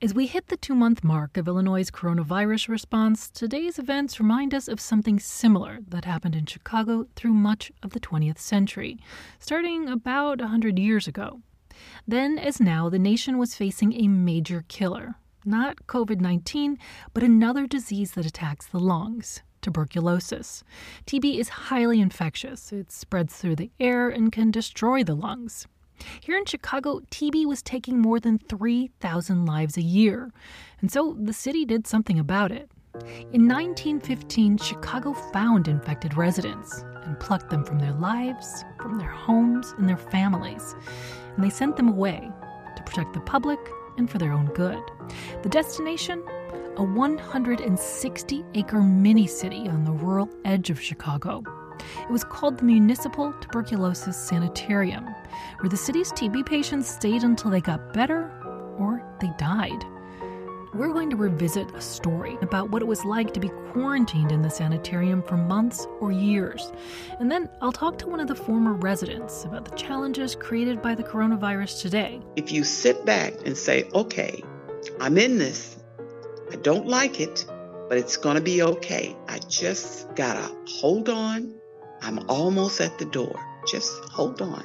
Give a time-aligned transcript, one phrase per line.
[0.00, 4.68] As we hit the two month mark of Illinois' coronavirus response, today's events remind us
[4.68, 8.96] of something similar that happened in Chicago through much of the 20th century,
[9.40, 11.40] starting about 100 years ago.
[12.06, 15.16] Then, as now, the nation was facing a major killer.
[15.44, 16.78] Not COVID 19,
[17.12, 20.62] but another disease that attacks the lungs tuberculosis.
[21.06, 25.66] TB is highly infectious, it spreads through the air and can destroy the lungs.
[26.20, 30.32] Here in Chicago, TB was taking more than 3,000 lives a year,
[30.80, 32.70] and so the city did something about it.
[33.32, 39.74] In 1915, Chicago found infected residents and plucked them from their lives, from their homes,
[39.78, 40.74] and their families,
[41.34, 42.30] and they sent them away
[42.76, 43.58] to protect the public
[43.96, 44.82] and for their own good.
[45.42, 46.22] The destination?
[46.76, 51.42] A 160 acre mini city on the rural edge of Chicago.
[52.02, 55.06] It was called the Municipal Tuberculosis Sanitarium,
[55.60, 58.30] where the city's TB patients stayed until they got better
[58.78, 59.84] or they died.
[60.74, 64.42] We're going to revisit a story about what it was like to be quarantined in
[64.42, 66.72] the sanitarium for months or years.
[67.18, 70.94] And then I'll talk to one of the former residents about the challenges created by
[70.94, 72.20] the coronavirus today.
[72.36, 74.42] If you sit back and say, okay,
[75.00, 75.78] I'm in this,
[76.52, 77.46] I don't like it,
[77.88, 79.16] but it's going to be okay.
[79.26, 81.58] I just got to hold on
[82.02, 83.34] I'm almost at the door.
[83.66, 84.64] Just hold on.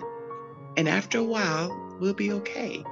[0.75, 2.83] And after a while, we'll be okay.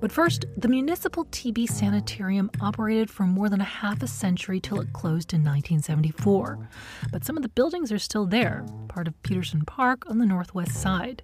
[0.00, 4.80] But first, the Municipal TB Sanitarium operated for more than a half a century till
[4.80, 6.70] it closed in 1974.
[7.12, 10.72] But some of the buildings are still there, part of Peterson Park on the northwest
[10.72, 11.22] side.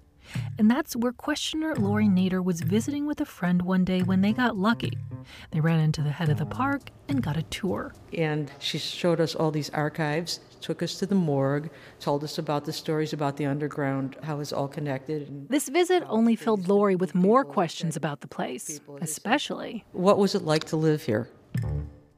[0.57, 4.33] And that's where questioner Lori Nader was visiting with a friend one day when they
[4.33, 4.97] got lucky.
[5.51, 7.93] They ran into the head of the park and got a tour.
[8.13, 12.65] And she showed us all these archives, took us to the morgue, told us about
[12.65, 15.49] the stories about the underground, how it's all connected.
[15.49, 20.43] This visit only filled Lori with more questions about the place, especially what was it
[20.43, 21.29] like to live here?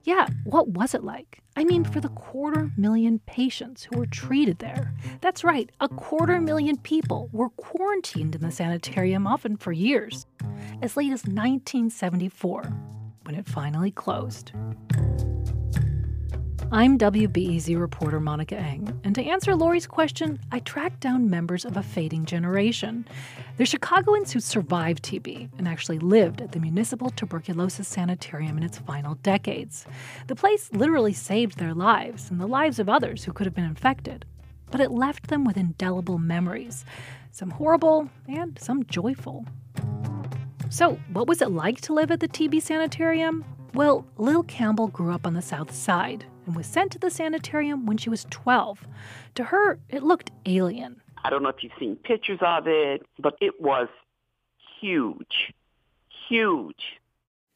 [0.04, 1.42] Yeah, what was it like?
[1.56, 4.94] I mean, for the quarter million patients who were treated there.
[5.20, 10.26] That's right, a quarter million people were quarantined in the sanitarium, often for years,
[10.82, 12.64] as late as 1974,
[13.24, 14.54] when it finally closed.
[16.72, 21.78] I'm WBEZ reporter Monica Eng, and to answer Lori's question, I tracked down members of
[21.78, 23.08] a fading generation.
[23.58, 28.78] They're Chicagoans who survived TB and actually lived at the Municipal Tuberculosis Sanitarium in its
[28.78, 29.88] final decades.
[30.28, 33.66] The place literally saved their lives and the lives of others who could have been
[33.66, 34.24] infected,
[34.70, 36.86] but it left them with indelible memories,
[37.32, 39.44] some horrible and some joyful.
[40.70, 43.44] So, what was it like to live at the TB Sanitarium?
[43.74, 47.86] Well, Lil Campbell grew up on the South Side and was sent to the sanitarium
[47.86, 48.88] when she was 12.
[49.36, 51.00] To her, it looked alien.
[51.24, 53.88] I don't know if you've seen pictures of it, but it was
[54.82, 55.54] huge.
[56.28, 57.00] Huge.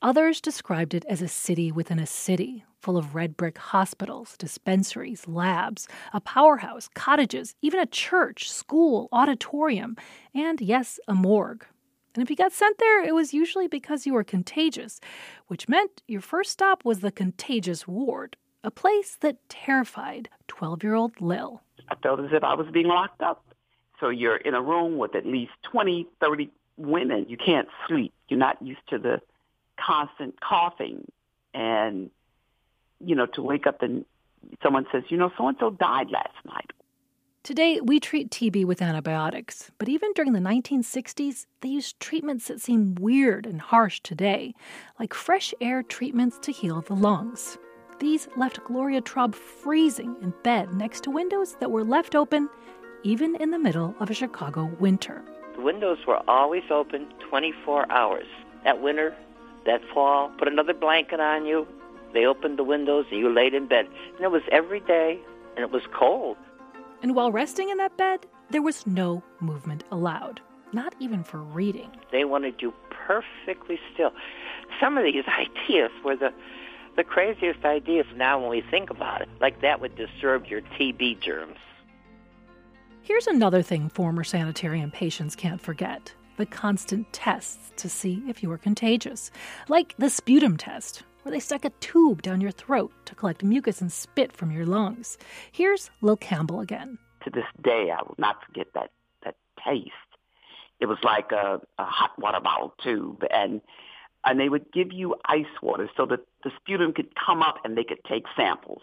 [0.03, 5.27] Others described it as a city within a city, full of red brick hospitals, dispensaries,
[5.27, 9.95] labs, a powerhouse, cottages, even a church, school, auditorium,
[10.35, 11.65] and yes, a morgue.
[12.13, 14.99] And if you got sent there, it was usually because you were contagious,
[15.47, 20.95] which meant your first stop was the contagious ward a place that terrified 12 year
[20.95, 21.61] old Lil.
[21.89, 23.43] I felt as if I was being locked up.
[23.99, 27.25] So you're in a room with at least 20, 30 women.
[27.29, 28.13] You can't sleep.
[28.27, 29.21] You're not used to the
[29.79, 31.05] constant coughing.
[31.53, 32.09] And,
[32.99, 34.05] you know, to wake up and
[34.61, 36.71] someone says, you know, so and so died last night.
[37.43, 42.61] Today, we treat TB with antibiotics, but even during the 1960s, they used treatments that
[42.61, 44.55] seem weird and harsh today,
[44.97, 47.57] like fresh air treatments to heal the lungs.
[47.99, 52.49] These left Gloria Traub freezing in bed next to windows that were left open
[53.03, 55.23] even in the middle of a Chicago winter.
[55.55, 58.25] The windows were always open 24 hours.
[58.63, 59.15] That winter,
[59.65, 61.67] that fall, put another blanket on you.
[62.13, 63.87] They opened the windows and you laid in bed.
[64.15, 65.19] And it was every day
[65.55, 66.37] and it was cold.
[67.01, 70.39] And while resting in that bed, there was no movement allowed,
[70.71, 71.91] not even for reading.
[72.11, 74.11] They wanted you perfectly still.
[74.79, 76.33] Some of these ideas were the
[76.95, 79.29] the craziest ideas now when we think about it.
[79.41, 81.57] Like that would disturb your TB germs.
[83.01, 88.51] Here's another thing former sanitarium patients can't forget the constant tests to see if you
[88.51, 89.29] are contagious,
[89.69, 93.81] like the sputum test, where they stuck a tube down your throat to collect mucus
[93.81, 95.17] and spit from your lungs.
[95.51, 96.97] Here's Lil Campbell again.
[97.23, 98.89] To this day, I will not forget that,
[99.23, 99.91] that taste.
[100.79, 103.61] It was like a, a hot water bottle tube, and
[104.25, 107.77] and they would give you ice water so that the sputum could come up and
[107.77, 108.81] they could take samples.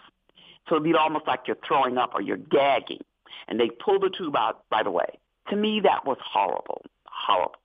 [0.69, 3.01] So it'd be almost like you're throwing up or you're gagging.
[3.49, 5.19] And they pull the tube out right away.
[5.49, 7.57] To me, that was horrible, horrible.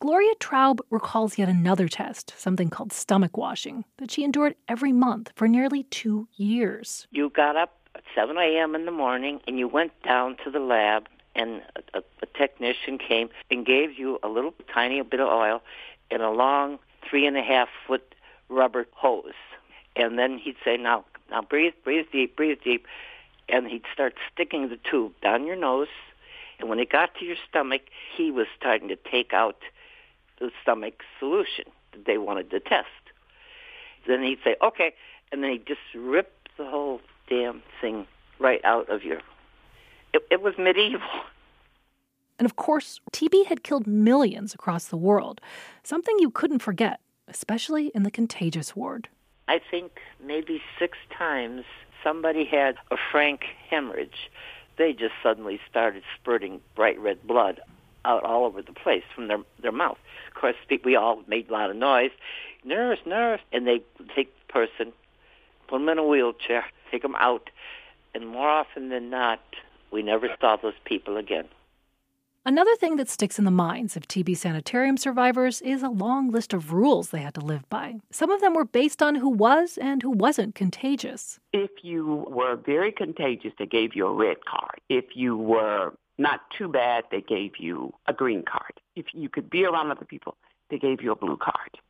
[0.00, 5.32] Gloria Traub recalls yet another test, something called stomach washing, that she endured every month
[5.36, 7.06] for nearly two years.
[7.12, 8.74] You got up at 7 a.m.
[8.74, 12.98] in the morning and you went down to the lab, and a, a, a technician
[12.98, 15.62] came and gave you a little tiny bit of oil
[16.10, 18.14] in a long three and a half foot
[18.48, 19.32] rubber hose.
[19.94, 22.86] And then he'd say, Now, now breathe, breathe deep, breathe deep.
[23.48, 25.88] And he'd start sticking the tube down your nose.
[26.58, 27.82] And when it got to your stomach,
[28.16, 29.56] he was starting to take out
[30.40, 32.88] the stomach solution that they wanted to test.
[34.06, 34.94] Then he'd say, okay,
[35.32, 38.06] and then he'd just rip the whole damn thing
[38.38, 39.20] right out of your.
[40.12, 41.00] It, it was medieval.
[42.38, 45.40] And of course, TB had killed millions across the world,
[45.82, 49.08] something you couldn't forget, especially in the contagious ward.
[49.48, 51.64] I think maybe six times
[52.02, 54.30] somebody had a frank hemorrhage.
[54.76, 57.60] They just suddenly started spurting bright red blood
[58.04, 59.98] out all over the place from their their mouth.
[60.28, 62.10] Of course, we all made a lot of noise.
[62.64, 63.80] Nurse, nurse, and they
[64.14, 64.92] take the person,
[65.68, 67.50] put them in a wheelchair, take them out,
[68.14, 69.40] and more often than not,
[69.90, 71.48] we never saw those people again.
[72.48, 76.54] Another thing that sticks in the minds of TB sanitarium survivors is a long list
[76.54, 77.96] of rules they had to live by.
[78.12, 81.40] Some of them were based on who was and who wasn't contagious.
[81.52, 84.80] If you were very contagious, they gave you a red card.
[84.88, 88.80] If you were not too bad, they gave you a green card.
[88.94, 90.36] If you could be around other people,
[90.70, 91.80] they gave you a blue card.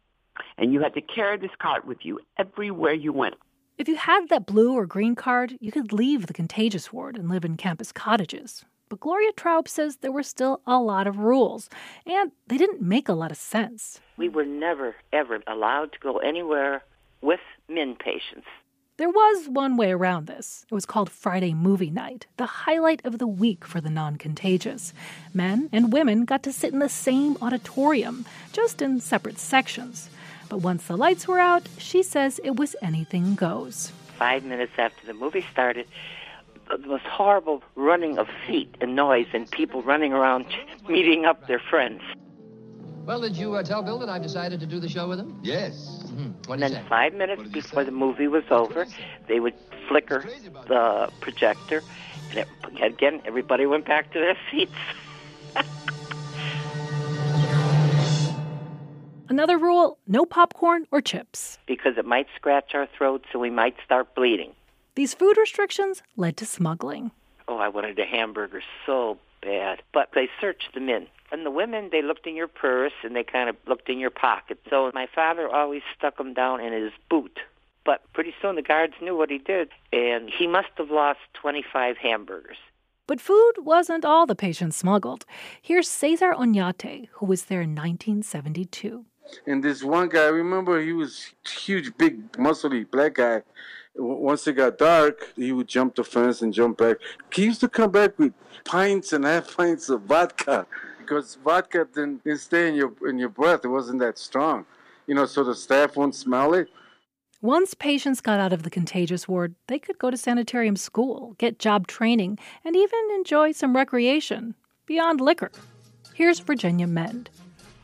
[0.56, 3.35] And you had to carry this card with you everywhere you went.
[3.76, 7.29] If you had that blue or green card, you could leave the contagious ward and
[7.29, 8.64] live in campus cottages.
[8.88, 11.69] But Gloria Traub says there were still a lot of rules,
[12.06, 14.00] and they didn't make a lot of sense.
[14.17, 16.85] We were never, ever allowed to go anywhere
[17.21, 18.47] with men patients.
[18.99, 20.65] There was one way around this.
[20.71, 24.94] It was called Friday Movie Night, the highlight of the week for the non contagious.
[25.35, 30.09] Men and women got to sit in the same auditorium, just in separate sections.
[30.49, 33.93] But once the lights were out, she says it was anything goes.
[34.17, 35.87] Five minutes after the movie started,
[36.68, 40.46] the most horrible running of feet and noise and people running around
[40.88, 42.02] meeting up their friends.
[43.04, 45.38] Well, did you uh, tell Bill that I've decided to do the show with him?
[45.42, 46.02] Yes.
[46.06, 46.52] Mm-hmm.
[46.52, 48.86] And then five minutes before the movie was over,
[49.28, 49.54] they would
[49.86, 50.24] flicker
[50.66, 51.82] the projector,
[52.30, 52.48] and it,
[52.82, 54.72] again, everybody went back to their seats.
[59.28, 61.58] Another rule no popcorn or chips.
[61.66, 64.52] Because it might scratch our throats and we might start bleeding.
[64.96, 67.10] These food restrictions led to smuggling.
[67.48, 69.82] Oh, I wanted a hamburger so bad.
[69.93, 71.06] But they searched the men.
[71.31, 74.10] And the women, they looked in your purse and they kind of looked in your
[74.10, 74.58] pocket.
[74.70, 77.38] So my father always stuck them down in his boot.
[77.84, 81.96] But pretty soon the guards knew what he did, and he must have lost 25
[81.99, 82.56] hamburgers.
[83.06, 85.25] But food wasn't all the patients smuggled.
[85.62, 89.04] Here's Cesar Oñate, who was there in 1972.
[89.46, 93.42] And this one guy, I remember he was huge, big, muscly black guy
[93.98, 96.96] once it got dark, he would jump the fence and jump back.
[97.32, 98.32] He used to come back with
[98.64, 100.66] pints and half pints of vodka
[100.98, 103.64] because vodka didn't, didn't stay in your in your breath.
[103.64, 104.66] It wasn't that strong,
[105.06, 106.69] you know, so the staff won't smell it.
[107.43, 111.58] Once patients got out of the contagious ward, they could go to sanitarium school, get
[111.58, 114.54] job training, and even enjoy some recreation
[114.87, 115.52] beyond liquor.
[116.14, 117.28] Here's Virginia Mend.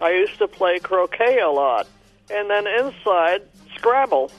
[0.01, 1.87] I used to play croquet a lot,
[2.31, 3.43] and then inside,
[3.77, 4.33] Scrabble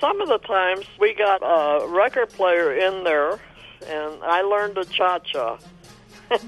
[0.00, 3.38] some of the times we got a record player in there,
[3.86, 5.58] and I learned the cha cha.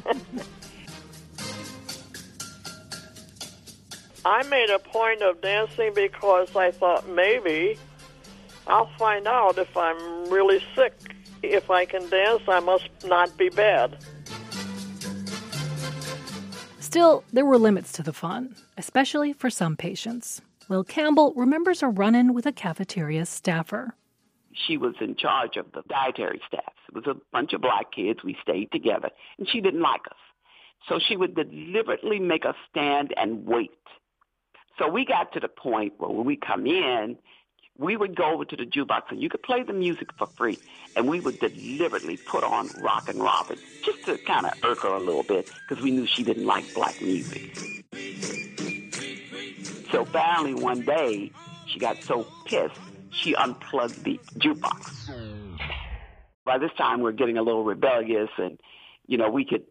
[4.25, 7.79] I made a point of dancing because I thought maybe
[8.67, 10.95] I'll find out if I'm really sick.
[11.43, 13.97] If I can dance, I must not be bad.
[16.79, 20.43] Still, there were limits to the fun, especially for some patients.
[20.71, 23.97] Lil Campbell remembers a run in with a cafeteria staffer.
[24.53, 26.73] She was in charge of the dietary staff.
[26.89, 28.21] It was a bunch of black kids.
[28.23, 30.17] We stayed together, and she didn't like us.
[30.89, 33.73] So she would deliberately make us stand and wait.
[34.79, 37.19] So we got to the point where when we come in,
[37.77, 40.59] we would go over to the jukebox and you could play the music for free.
[40.95, 45.01] And we would deliberately put on Rockin' Robin just to kind of irk her a
[45.01, 47.57] little bit because we knew she didn't like black music.
[49.93, 51.33] So finally, one day,
[51.67, 52.79] she got so pissed,
[53.11, 55.09] she unplugged the jukebox.
[56.45, 58.59] By this time, we're getting a little rebellious, and,
[59.07, 59.65] you know, we could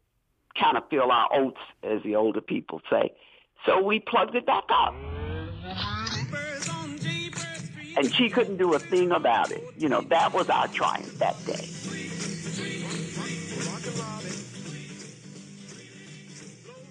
[0.60, 3.14] kind of feel our oats, as the older people say.
[3.66, 4.94] So we plugged it back up.
[7.98, 9.64] And she couldn't do a thing about it.
[9.78, 11.68] You know, that was our triumph that day.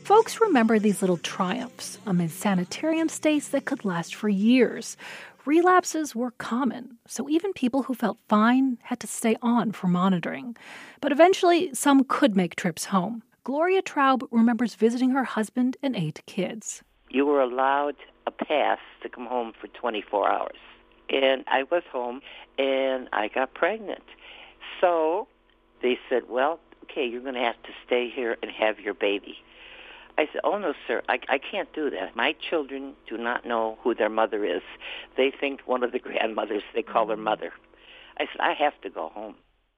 [0.08, 4.96] Folks remember these little triumphs amid sanitarium stays that could last for years.
[5.44, 10.56] Relapses were common, so even people who felt fine had to stay on for monitoring.
[11.02, 13.22] But eventually, some could make trips home.
[13.44, 16.82] Gloria Traub remembers visiting her husband and eight kids.
[17.10, 17.96] You were allowed
[18.26, 20.56] a pass to come home for 24 hours.
[21.10, 22.22] And I was home
[22.56, 24.04] and I got pregnant.
[24.80, 25.28] So
[25.82, 29.36] they said, well, okay, you're going to have to stay here and have your baby.
[30.18, 32.16] I said, oh, no, sir, I, I can't do that.
[32.16, 34.62] My children do not know who their mother is.
[35.16, 37.22] They think one of the grandmothers, they call her mm-hmm.
[37.22, 37.52] mother.
[38.18, 39.36] I said, I have to go home.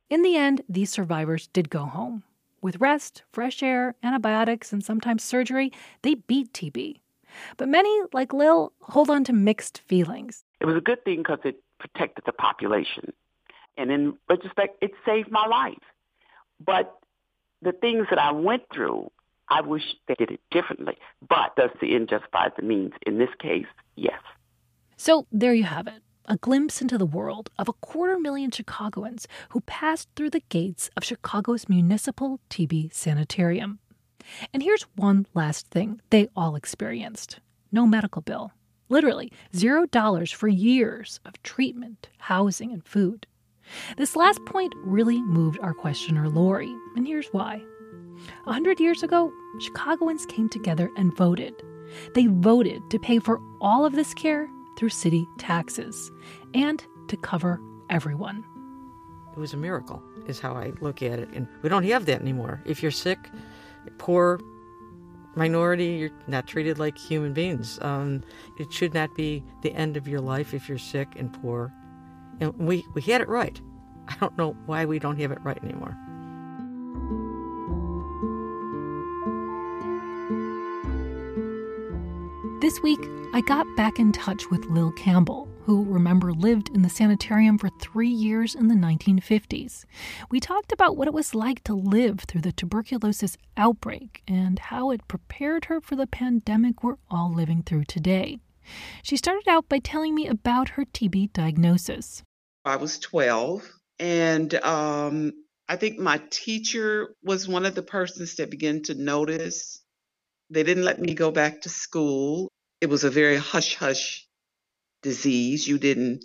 [0.09, 2.23] In the end, these survivors did go home.
[2.62, 7.00] With rest, fresh air, antibiotics, and sometimes surgery, they beat TB.
[7.59, 10.44] But many, like Lil, hold on to mixed feelings.
[10.59, 13.12] It was a good thing because it protected the population.
[13.76, 15.78] And in retrospect, it saved my life.
[16.64, 16.99] But
[17.61, 19.11] the things that I went through,
[19.50, 20.97] I wish they did it differently.
[21.28, 22.92] But does the end justify the means?
[23.07, 23.66] In this case,
[23.97, 24.21] yes.
[24.97, 29.26] So there you have it a glimpse into the world of a quarter million Chicagoans
[29.49, 33.80] who passed through the gates of Chicago's municipal TB sanitarium.
[34.54, 37.40] And here's one last thing they all experienced
[37.73, 38.52] no medical bill.
[38.88, 43.26] Literally, zero dollars for years of treatment, housing, and food.
[43.97, 47.62] This last point really moved our questioner, Lori, and here's why.
[48.47, 51.55] A hundred years ago, Chicagoans came together and voted.
[52.15, 56.11] They voted to pay for all of this care through city taxes
[56.55, 57.61] and to cover
[57.91, 58.45] everyone.
[59.33, 61.29] It was a miracle, is how I look at it.
[61.33, 62.62] And we don't have that anymore.
[62.65, 63.19] If you're sick,
[63.99, 64.41] poor,
[65.35, 67.79] minority, you're not treated like human beings.
[67.83, 68.23] Um,
[68.59, 71.73] it should not be the end of your life if you're sick and poor.
[72.41, 73.61] And we, we had it right.
[74.09, 75.97] I don't know why we don't have it right anymore.
[82.71, 83.00] This week,
[83.33, 87.69] I got back in touch with Lil Campbell, who, remember, lived in the sanitarium for
[87.81, 89.85] three years in the 1950s.
[90.31, 94.93] We talked about what it was like to live through the tuberculosis outbreak and how
[94.93, 98.39] it prepared her for the pandemic we're all living through today.
[99.03, 102.23] She started out by telling me about her TB diagnosis.
[102.65, 105.33] I was 12, and um,
[105.69, 109.83] I think my teacher was one of the persons that began to notice.
[110.50, 112.49] They didn't let me go back to school
[112.80, 114.26] it was a very hush hush
[115.02, 115.66] disease.
[115.66, 116.25] You didn't,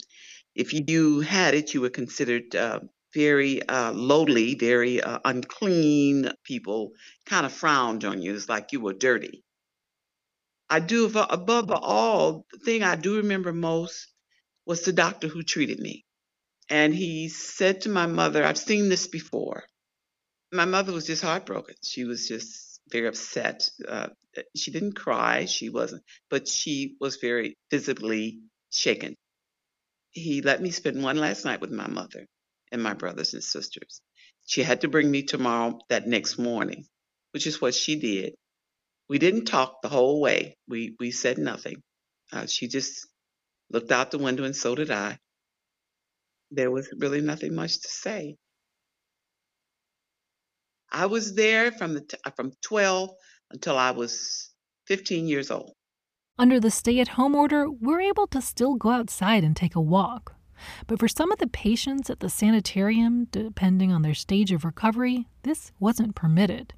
[0.56, 2.80] if you had it, you were considered uh,
[3.14, 6.32] very uh, lowly, very uh, unclean.
[6.44, 6.92] People
[7.26, 8.36] kind of frowned on you.
[8.36, 9.44] It's like you were dirty.
[10.70, 14.08] I do, above all, the thing I do remember most
[14.66, 16.06] was the doctor who treated me.
[16.70, 19.64] And he said to my mother, I've seen this before.
[20.52, 21.76] My mother was just heartbroken.
[21.84, 23.70] She was just very upset.
[23.88, 24.10] Uh,
[24.56, 28.40] she didn't cry, she wasn't, but she was very visibly
[28.74, 29.16] shaken.
[30.12, 32.26] He let me spend one last night with my mother
[32.72, 34.02] and my brothers and sisters.
[34.46, 36.86] She had to bring me tomorrow that next morning,
[37.32, 38.34] which is what she did.
[39.10, 40.58] We didn't talk the whole way.
[40.68, 41.82] We we said nothing.
[42.32, 43.08] Uh, she just
[43.72, 45.20] looked out the window, and so did I.
[46.52, 48.36] There was really nothing much to say.
[50.92, 53.10] I was there from the t- uh, from 12
[53.52, 54.52] until I was
[54.88, 55.74] 15 years old.
[56.38, 60.36] Under the stay-at-home order, we're able to still go outside and take a walk.
[60.88, 65.28] But for some of the patients at the sanitarium, depending on their stage of recovery,
[65.44, 66.74] this wasn't permitted.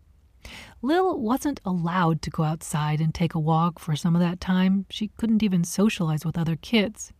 [0.81, 4.85] Lil wasn't allowed to go outside and take a walk for some of that time.
[4.89, 7.11] She couldn't even socialize with other kids.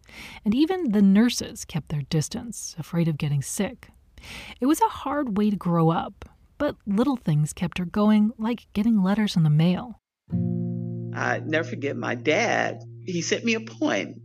[0.46, 3.90] And even the nurses kept their distance, afraid of getting sick.
[4.62, 6.26] It was a hard way to grow up,
[6.58, 10.02] but little things kept her going, like getting letters in the mail.
[11.16, 12.84] I never forget my dad.
[13.06, 14.22] He sent me a poem.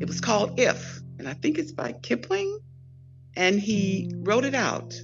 [0.00, 2.58] It was called If, and I think it's by Kipling.
[3.36, 4.94] And he wrote it out.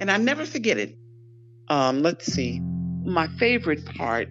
[0.00, 0.96] And I never forget it.
[1.68, 2.60] Um, let's see.
[3.04, 4.28] My favorite part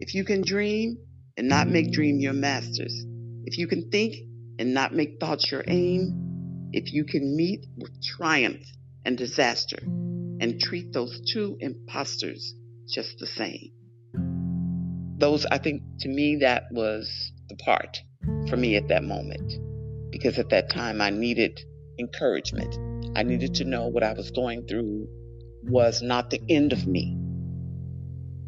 [0.00, 0.96] if you can dream
[1.36, 3.04] and not make dream your masters,
[3.44, 4.14] if you can think
[4.58, 8.64] and not make thoughts your aim, if you can meet with triumph
[9.04, 9.78] and disaster,
[10.40, 12.54] and treat those two imposters
[12.88, 13.70] just the same.
[15.18, 17.98] Those, I think, to me, that was the part
[18.48, 19.52] for me at that moment.
[20.10, 21.60] Because at that time, I needed
[21.98, 22.74] encouragement.
[23.16, 25.06] I needed to know what I was going through
[25.62, 27.16] was not the end of me.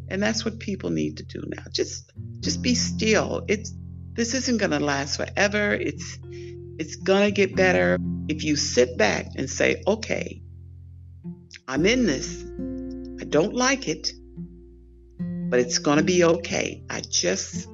[0.09, 1.63] And that's what people need to do now.
[1.71, 3.45] Just just be still.
[3.47, 3.71] It's
[4.13, 5.73] this isn't going to last forever.
[5.73, 6.19] It's
[6.77, 7.97] it's going to get better
[8.27, 10.41] if you sit back and say, "Okay,
[11.67, 12.43] I'm in this.
[13.21, 14.11] I don't like it,
[15.19, 16.83] but it's going to be okay.
[16.89, 17.67] I just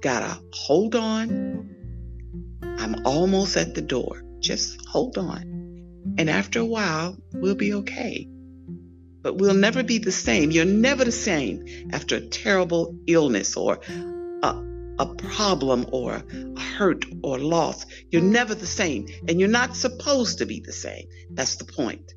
[0.00, 1.68] got to hold on.
[2.62, 4.22] I'm almost at the door.
[4.40, 6.14] Just hold on.
[6.16, 8.28] And after a while, we'll be okay.
[9.20, 10.50] But we'll never be the same.
[10.50, 13.80] You're never the same after a terrible illness or
[14.42, 14.64] a,
[14.98, 16.22] a problem or
[16.56, 17.84] a hurt or loss.
[18.10, 19.08] You're never the same.
[19.28, 21.08] And you're not supposed to be the same.
[21.30, 22.14] That's the point.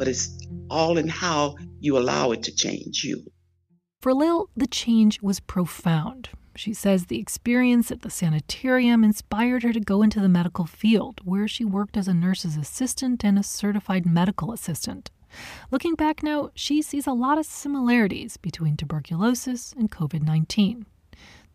[0.00, 0.34] But it's
[0.70, 3.22] all in how you allow it to change you.
[4.00, 6.30] For Lil, the change was profound.
[6.56, 11.20] She says the experience at the sanitarium inspired her to go into the medical field,
[11.24, 15.10] where she worked as a nurse's assistant and a certified medical assistant.
[15.70, 20.86] Looking back now, she sees a lot of similarities between tuberculosis and COVID 19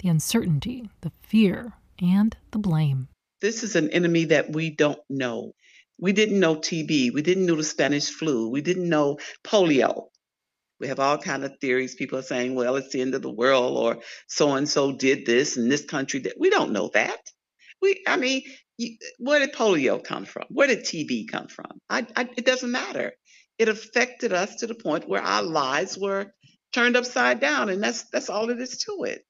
[0.03, 3.07] the uncertainty, the fear, and the blame.
[3.41, 5.53] This is an enemy that we don't know.
[5.97, 7.13] We didn't know TB.
[7.13, 8.49] We didn't know the Spanish flu.
[8.49, 10.07] We didn't know polio.
[10.79, 11.95] We have all kind of theories.
[11.95, 15.25] People are saying, well, it's the end of the world or so and so did
[15.25, 16.33] this and this country did.
[16.37, 17.19] We don't know that.
[17.81, 18.43] We, I mean,
[19.19, 20.45] where did polio come from?
[20.49, 21.79] Where did TB come from?
[21.89, 23.13] I, I, it doesn't matter.
[23.57, 26.33] It affected us to the point where our lives were
[26.73, 29.25] turned upside down, and that's that's all it is to it.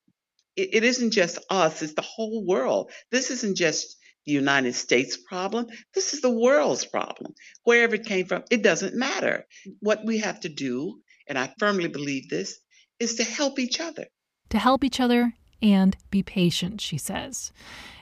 [0.55, 2.91] It, it isn't just us; it's the whole world.
[3.11, 5.67] This isn't just the United States problem.
[5.93, 7.33] This is the world's problem.
[7.63, 9.45] Wherever it came from, it doesn't matter.
[9.79, 12.59] What we have to do and I firmly believe this,
[12.99, 14.05] is to help each other.
[14.49, 17.51] To help each other and be patient, she says.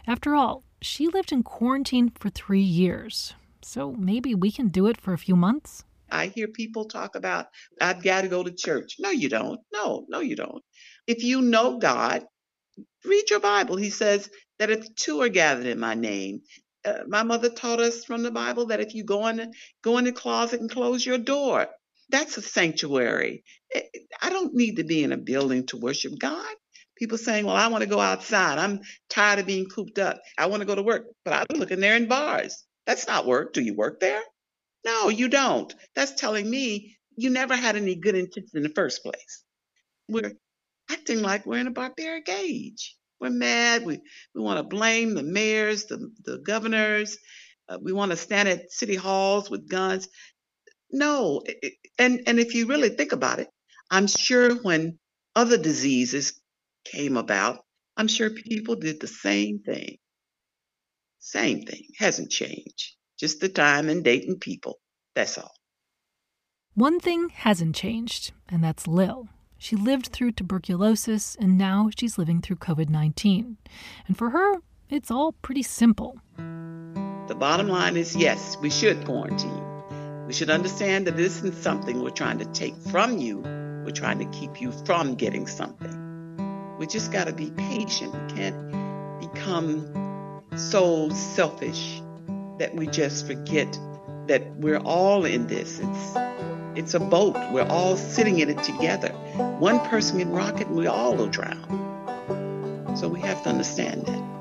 [0.06, 5.00] After all, she lived in quarantine for three years, so maybe we can do it
[5.00, 5.84] for a few months.
[6.12, 7.48] I hear people talk about,
[7.82, 8.98] I've got to go to church.
[9.00, 9.60] No, you don't.
[9.74, 10.64] No, no, you don't.
[11.08, 12.26] If you know God,
[13.06, 13.76] read your Bible.
[13.76, 16.42] He says that if two are gathered in my name,
[16.86, 19.54] uh, my mother taught us from the Bible that if you go in,
[19.84, 21.68] go in the closet and close your door,
[22.10, 23.44] that's a sanctuary.
[23.74, 23.82] Eh,
[24.22, 26.46] I don't need to be in a building to worship God.
[26.98, 28.60] People saying, Well, I want to go outside.
[28.60, 30.20] I'm tired of being cooped up.
[30.38, 32.64] I want to go to work, but I look in there in bars.
[32.86, 33.54] That's not work.
[33.54, 34.22] Do you work there?
[34.86, 35.74] No, you don't.
[35.96, 39.44] That's telling me you never had any good intentions in the first place.
[40.10, 40.34] We're
[40.94, 42.96] acting like we're in a barbaric age.
[43.20, 43.86] We're mad.
[43.86, 44.00] We,
[44.36, 47.18] we want to blame the mayors, the, the governors.
[47.68, 50.08] Uh, we want to stand at city halls with guns.
[50.92, 51.42] No,
[51.98, 53.48] and and if you really think about it,
[53.90, 55.00] I'm sure when
[55.36, 56.40] other diseases
[56.86, 57.60] came about,
[57.98, 59.98] I'm sure people did the same thing.
[61.20, 62.96] Same thing hasn't changed.
[63.20, 64.80] Just the time and date and people.
[65.16, 65.54] That's all.
[66.76, 69.30] One thing hasn't changed, and that's Lil.
[69.64, 73.56] She lived through tuberculosis, and now she's living through COVID 19.
[74.10, 74.56] And for her,
[74.90, 76.20] it's all pretty simple.
[77.28, 79.64] The bottom line is yes, we should quarantine.
[80.28, 83.38] We should understand that this isn't something we're trying to take from you.
[83.38, 86.76] We're trying to keep you from getting something.
[86.78, 88.12] We just got to be patient.
[88.12, 92.02] We can't become so selfish
[92.60, 93.80] that we just forget
[94.28, 95.80] that we're all in this.
[95.80, 96.18] It's
[96.76, 97.38] it's a boat.
[97.54, 99.16] We're all sitting in it together.
[99.34, 101.66] One person can rock it, and we all will drown.
[102.96, 104.34] So we have to understand that.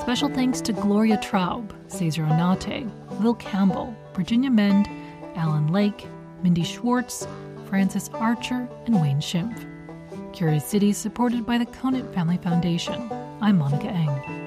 [0.00, 2.88] Special thanks to Gloria Traub, Cesar Onate,
[3.20, 4.88] Lil Campbell, Virginia Mend,
[5.34, 6.06] Alan Lake,
[6.42, 7.26] Mindy Schwartz,
[7.68, 9.66] Francis Archer, and Wayne Schimpf.
[10.32, 13.10] Curious City is supported by the Conant Family Foundation.
[13.40, 14.41] I'm Monica Eng.